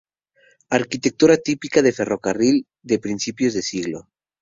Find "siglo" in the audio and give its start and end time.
3.61-4.07